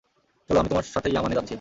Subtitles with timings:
[0.49, 1.49] চল, আমি তোমার সাথে ইয়ামানে যাচ্ছি।